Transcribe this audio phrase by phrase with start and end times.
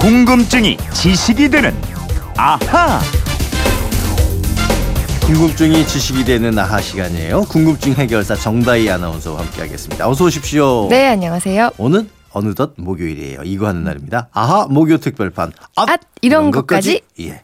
[0.00, 1.74] 궁금증이 지식이 되는
[2.38, 3.00] 아하.
[5.26, 7.42] 궁금증이 지식이 되는 아하 시간이에요.
[7.42, 10.08] 궁금증 해결사 정다희 아나운서와 함께하겠습니다.
[10.08, 10.88] 어서 오십시오.
[10.88, 11.72] 네, 안녕하세요.
[11.76, 13.42] 오늘 어느덧 목요일이에요.
[13.44, 14.28] 이거 하는 날입니다.
[14.32, 15.52] 아하 목요 특별판.
[15.76, 17.02] 앗, 앗, 이런 것까지?
[17.20, 17.42] 예.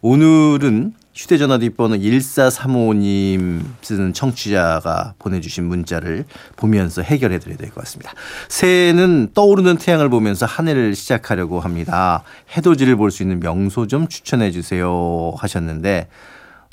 [0.00, 6.24] 오늘은 휴대전화 뒷번호 1435님 쓰는 청취자가 보내주신 문자를
[6.56, 8.12] 보면서 해결해 드려야 될 것 같습니다.
[8.48, 12.22] 새해는 떠오르는 태양을 보면서 한 해를 시작하려고 합니다.
[12.56, 16.08] 해돋이를 볼 수 있는 명소 좀 추천해 주세요 하셨는데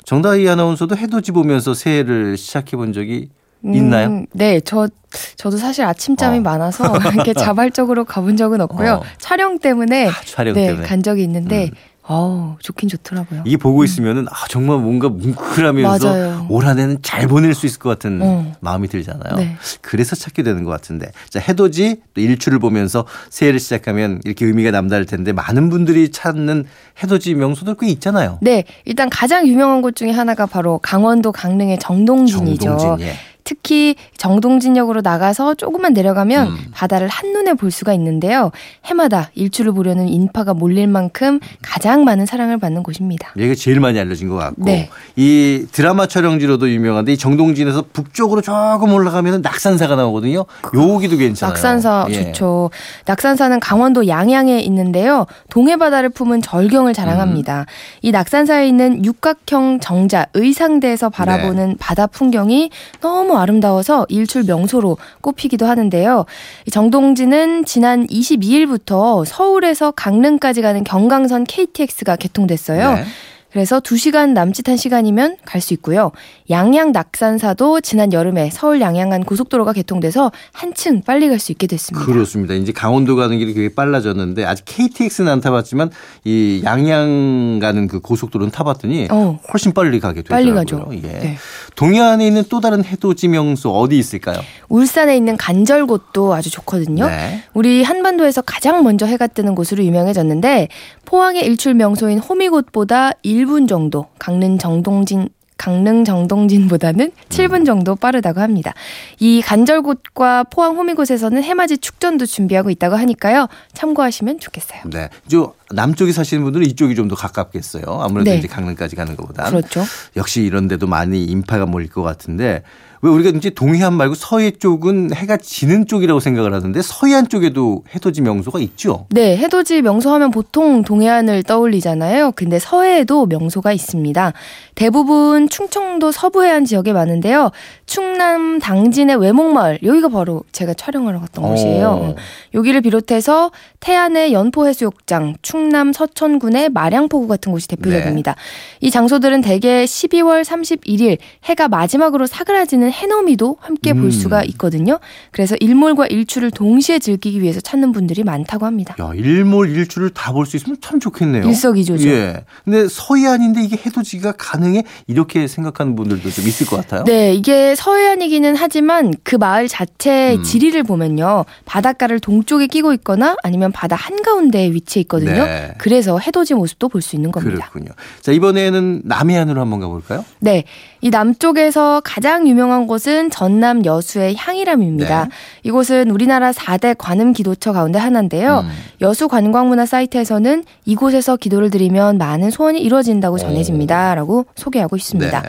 [0.04, 3.28] 정다희 아나운서도 해돋이 보면서 새해를 시작해 본 적이
[3.64, 4.08] 있나요?
[4.08, 4.88] 음, 네, 저
[5.36, 6.40] 저도 사실 아침잠이 어.
[6.42, 8.92] 많아서 이렇게 자발적으로 가본 적은 없고요.
[8.94, 9.02] 어.
[9.18, 10.84] 촬영 때문에 아, 촬영 네, 때문에.
[10.84, 10.88] 음.
[10.88, 11.70] 간 적이 있는데
[12.10, 13.42] 어우, 좋긴 좋더라고요.
[13.44, 16.46] 이게 보고 있으면은 아 정말 뭔가 뭉클하면서 맞아요.
[16.48, 18.52] 올 한해는 잘 보낼 수 있을 것 같은 어.
[18.60, 19.36] 마음이 들잖아요.
[19.36, 19.56] 네.
[19.82, 25.04] 그래서 찾게 되는 것 같은데 자 해돋이 또 일출을 보면서 새해를 시작하면 이렇게 의미가 남다를
[25.04, 26.64] 텐데 많은 분들이 찾는
[27.02, 28.38] 해돋이 명소들 꽤 있잖아요.
[28.40, 32.64] 네, 일단 가장 유명한 곳 중에 하나가 바로 강원도 강릉의 정동진이죠.
[32.78, 33.12] 정동진 예.
[33.48, 36.56] 특히 정동진역으로 나가서 조금만 내려가면 음.
[36.74, 38.50] 바다를 한눈에 볼 수가 있는데요.
[38.84, 43.32] 해마다 일출을 보려는 인파가 몰릴 만큼 가장 많은 사랑을 받는 곳입니다.
[43.38, 44.90] 얘가 제일 많이 알려진 것 같고 네.
[45.16, 50.44] 이 드라마 촬영지로도 유명한데 이 정동진에서 북쪽으로 조금 올라가면 낙산사가 나오거든요.
[50.74, 51.54] 여기도 괜찮아요.
[51.54, 52.24] 낙산사 예.
[52.24, 52.68] 좋죠.
[53.06, 55.24] 낙산사는 강원도 양양에 있는데요.
[55.48, 57.60] 동해바다를 품은 절경을 자랑합니다.
[57.60, 57.64] 음.
[58.02, 61.76] 이 낙산사에 있는 육각형 정자 의상대에서 바라보는 네.
[61.80, 62.68] 바다 풍경이
[63.00, 66.24] 너무 아름다워서 일출 명소로 꼽히기도 하는데요.
[66.66, 72.94] 이 정동진은 지난 22일부터 서울에서 강릉까지 가는 경강선 KTX가 개통됐어요.
[72.94, 73.04] 네.
[73.50, 76.12] 그래서 2시간 남짓한 시간이면 갈 수 있고요.
[76.50, 82.04] 양양 낙산사도 지난 여름에 서울 양양 간 고속도로가 개통돼서 한층 빨리 갈 수 있게 됐습니다.
[82.06, 82.54] 그렇습니다.
[82.54, 85.90] 이제 강원도 가는 길이 되게 빨라졌는데 아직 KTX는 안 타봤지만
[86.24, 89.40] 이 양양 가는 그 고속도로는 타봤더니 어.
[89.52, 90.54] 훨씬 빨리 가게 되더라고요.
[90.54, 90.88] 빨리 가죠.
[90.92, 91.00] 예.
[91.18, 91.36] 네.
[91.74, 94.38] 동해안에 있는 또 다른 해돋이 명소 어디 있을까요?
[94.68, 97.06] 울산에 있는 간절곶도 아주 좋거든요.
[97.06, 97.42] 네.
[97.54, 100.68] 우리 한반도에서 가장 먼저 해가 뜨는 곳으로 유명해졌는데
[101.04, 103.12] 포항의 일출 명소인 호미곶보다
[103.44, 108.74] 1분 정도 강릉 정동진 강릉 정동진보다는 7분 정도 빠르다고 합니다.
[109.18, 113.48] 이 간절곶과 포항 호미곶에서는 해맞이 축전도 준비하고 있다고 하니까요.
[113.74, 114.82] 참고하시면 좋겠어요.
[114.86, 115.08] 네.
[115.26, 117.82] 저 남쪽에 사시는 분들은 이쪽이 좀 더 가깝겠어요.
[118.00, 118.36] 아무래도 네.
[118.38, 119.48] 이제 강릉까지 가는 것보다.
[119.50, 119.82] 그렇죠.
[120.16, 122.62] 역시 이런 데도 많이 인파가 몰릴 것 같은데
[123.02, 128.20] 왜 우리가 이제 동해안 말고 서해 쪽은 해가 지는 쪽이라고 생각을 하는데 서해안 쪽에도 해돋이
[128.22, 129.06] 명소가 있죠.
[129.10, 132.32] 네, 해돋이 명소 하면 보통 동해안을 떠올리잖아요.
[132.32, 134.32] 근데 서해에도 명소가 있습니다.
[134.74, 137.50] 대부분 충청도 서부 해안 지역에 많은데요.
[137.86, 141.48] 충남 당진의 외목마을 여기가 바로 제가 촬영하러 갔던 어.
[141.48, 142.14] 곳이에요.
[142.54, 148.34] 여기를 비롯해서 태안의 연포해수욕장, 충남 서천군의 마량포구 같은 곳이 대표적입니다.
[148.80, 154.00] 이 장소들은 대개 12월 31일 해가 마지막으로 사그라지 는 해넘이도 함께 음.
[154.02, 154.98] 볼 수가 있거든요.
[155.30, 158.96] 그래서 일몰과 일출을 동시에 즐기기 위해서 찾는 분들이 많다고 합니다.
[159.00, 161.44] 야, 일몰 일출을 다 볼 수 있으면 참 좋겠네요.
[161.44, 162.08] 일석이조죠.
[162.08, 162.44] 예.
[162.64, 164.84] 근데 서해안인데 이게 해돋이가 가능해?
[165.06, 167.04] 이렇게 생각하는 분들도 좀 있을 것 같아요.
[167.04, 170.42] 네, 이게 서해안이기는 하지만 그 마을 자체의 음.
[170.42, 171.44] 지리를 보면요.
[171.64, 175.44] 바닷가를 동쪽에 끼고 있거나 아니면 바다 한가운데에 위치해 있거든요.
[175.44, 175.74] 네.
[175.78, 177.68] 그래서 해돋이 모습도 볼 수 있는 겁니다.
[177.70, 177.92] 그렇군요.
[178.22, 180.24] 자, 이번에는 남해안으로 한번 가 볼까요?
[180.40, 180.64] 네.
[181.00, 185.24] 이 남쪽에서 가장 유명한 곳은 전남 여수의 향이람입니다.
[185.24, 185.30] 네.
[185.62, 188.60] 이곳은 우리나라 4대 관음 기도처 가운데 하나인데요.
[188.60, 188.70] 음.
[189.00, 194.14] 여수 관광문화 사이트에서는 이곳에서 기도를 드리면 많은 소원이 이루어진다고 전해집니다.
[194.14, 195.42] 라고 소개하고 있습니다.
[195.42, 195.48] 네.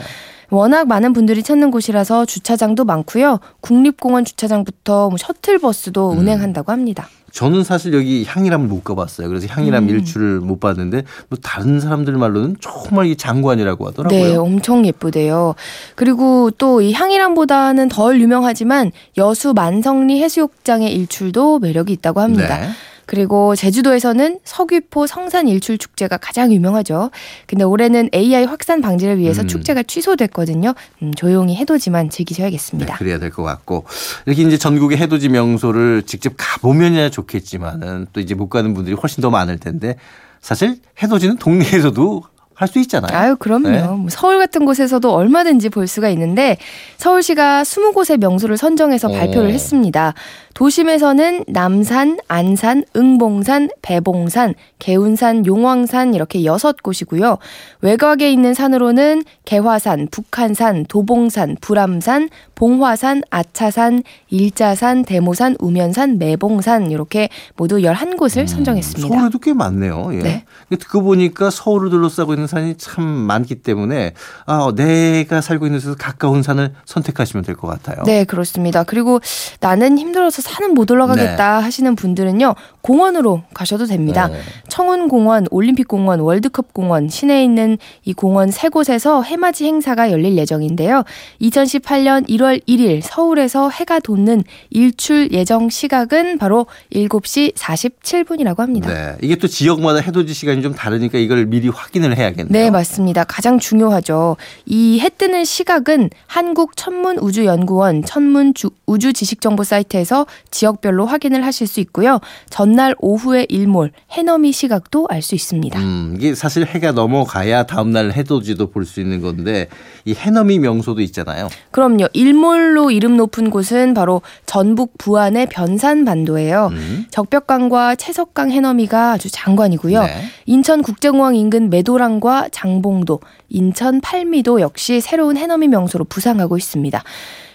[0.49, 3.39] 워낙 많은 분들이 찾는 곳이라서 주차장도 많고요.
[3.61, 6.17] 국립공원 주차장부터 뭐 셔틀버스도 음.
[6.19, 7.07] 운행한다고 합니다.
[7.31, 9.27] 저는 사실 여기 향이람을 못 가봤어요.
[9.27, 9.89] 그래서 향이람 음.
[9.89, 14.19] 일출을 못 봤는데 뭐 다른 사람들 말로는 정말 이 장관이라고 하더라고요.
[14.19, 15.53] 네, 엄청 예쁘대요.
[15.95, 22.57] 그리고 또 이 향이람보다는 덜 유명하지만 여수 만성리 해수욕장의 일출도 매력이 있다고 합니다.
[22.59, 22.69] 네.
[23.09, 27.09] 그리고 제주도에서는 서귀포 성산 일출 축제가 가장 유명하죠.
[27.47, 29.47] 근데 올해는 AI 확산 방지를 위해서 음.
[29.47, 30.75] 축제가 취소됐거든요.
[31.01, 32.93] 음, 조용히 해돋이만 즐기셔야겠습니다.
[32.93, 33.85] 네, 그래야 될 것 같고
[34.27, 39.31] 이렇게 이제 전국의 해돋이 명소를 직접 가보면야 좋겠지만은 또 이제 못 가는 분들이 훨씬 더
[39.31, 39.95] 많을 텐데
[40.39, 42.21] 사실 해돋이는 동네에서도
[42.59, 43.17] 할수 있잖아요.
[43.17, 43.69] 아유, 그럼요.
[43.69, 43.81] 네.
[43.83, 46.57] 뭐 서울 같은 곳에서도 얼마든지 볼 수가 있는데
[46.97, 49.13] 서울시가 20곳의 명소를 선정해서 오.
[49.13, 50.13] 발표를 했습니다.
[50.59, 57.37] 도심에서는 남산, 안산, 응봉산, 배봉산, 개운산, 용왕산 이렇게 여섯 곳이고요.
[57.79, 67.77] 외곽에 있는 산으로는 개화산, 북한산, 도봉산, 불암산, 봉화산, 아차산, 일자산, 대모산, 우면산, 매봉산 이렇게 모두
[67.77, 69.15] 11곳을 선정했습니다.
[69.15, 70.09] 서울에도 꽤 많네요.
[70.11, 70.17] 예.
[70.17, 70.45] 네.
[70.77, 74.11] 듣고 보니까 서울을 둘러싸고 있는 산이 참 많기 때문에
[74.45, 78.03] 아, 내가 살고 있는 데서 가까운 산을 선택하시면 될 것 같아요.
[78.03, 78.83] 네, 그렇습니다.
[78.83, 79.21] 그리고
[79.61, 84.27] 나는 힘들어서 산은 못 올라가겠다 하시는 분들은요, 공원으로 가셔도 됩니다.
[84.27, 84.39] 네.
[84.67, 91.03] 청운공원, 올림픽공원, 월드컵공원, 시내에 있는 이 공원 세 곳에서 해맞이 행사가 열릴 예정인데요.
[91.41, 98.91] 2018년 1월 1일 서울에서 해가 돋는 일출 예정 시각은 바로 7시 47분이라고 합니다.
[98.91, 99.15] 네.
[99.21, 102.47] 이게 또 지역마다 해돋이 시간이 좀 다르니까 이걸 미리 확인을 해야겠네요.
[102.51, 103.23] 네, 맞습니다.
[103.23, 104.37] 가장 중요하죠.
[104.65, 112.19] 이 해 뜨는 시각은 한국 천문우주연구원 천문주 우주지식정보 사이트에서 지역별로 확인을 하실 수 있고요.
[112.49, 115.77] 전날 오후의 일몰, 해넘이 시각도 알 수 있습니다.
[115.79, 119.67] 음, 이게 사실 해가 넘어가야 다음날 해돋이도 볼 수 있는 건데
[120.05, 121.49] 이 해넘이 명소도 있잖아요.
[121.71, 122.07] 그럼요.
[122.13, 126.69] 일몰로 이름 높은 곳은 바로 전북 부안의 변산반도예요.
[126.71, 127.05] 음.
[127.11, 130.01] 적벽강과 채석강 해넘이가 아주 장관이고요.
[130.03, 130.23] 네.
[130.45, 137.03] 인천 국제공항 인근 매도랑과 장봉도, 인천 팔미도 역시 새로운 해넘이 명소로 부상하고 있습니다.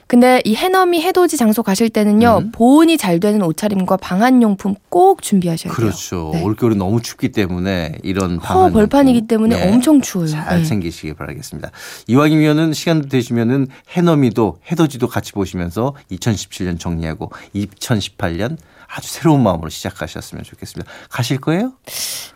[0.06, 2.52] 근데 이 해넘이 해돋이 장소 가실 때는요 음.
[2.52, 5.74] 보온이 잘 되는 옷차림과 방한용품 꼭 준비하셔야 돼요.
[5.74, 6.30] 그렇죠.
[6.32, 6.42] 네.
[6.42, 10.28] 올겨울이 너무 춥기 때문에 이런 허 방한 벌판이기 때문에 네, 엄청 추워요.
[10.28, 10.64] 잘 네.
[10.64, 11.70] 챙기시기 바라겠습니다.
[12.06, 18.56] 이왕이면은 시간 되시면은 해넘이도 해돋이도 같이 보시면서 2017년 정리하고 2018년
[18.88, 20.90] 아주 새로운 마음으로 시작하셨으면 좋겠습니다.
[21.08, 21.72] 가실 거예요?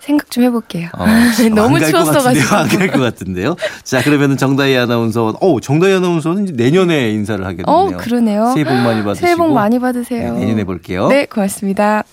[0.00, 0.88] 생각 좀 해볼게요.
[0.94, 1.04] 어,
[1.54, 2.54] 너무 추웠어가지고.
[2.56, 3.56] 안갈 것 같은데요.
[3.84, 7.64] 자, 그러면은 정다희 아나운서, 어, 정다희 아나운서는 내년에 인사를 하겠네요.
[7.66, 8.52] 어 그러네요.
[8.54, 9.26] 새해 복 많이 받으시고.
[9.26, 10.34] 새해 복 많이 받으세요.
[10.34, 11.08] 네, 내년에 볼게요.
[11.08, 12.04] 네 고맙습니다.